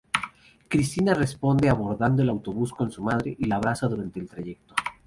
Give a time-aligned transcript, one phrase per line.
[0.67, 4.73] Cristina responde abordando el autobús con su madre y la abraza durante el trayecto.